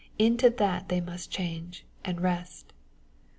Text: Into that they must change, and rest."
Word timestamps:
Into 0.17 0.49
that 0.49 0.89
they 0.89 0.99
must 0.99 1.29
change, 1.29 1.85
and 2.03 2.21
rest." 2.21 2.73